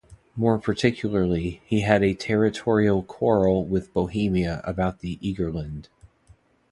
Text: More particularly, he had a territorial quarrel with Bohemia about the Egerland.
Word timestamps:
More 0.35 0.57
particularly, 0.57 1.61
he 1.63 1.81
had 1.81 2.03
a 2.03 2.15
territorial 2.15 3.03
quarrel 3.03 3.63
with 3.63 3.93
Bohemia 3.93 4.59
about 4.63 5.01
the 5.01 5.17
Egerland. 5.21 5.89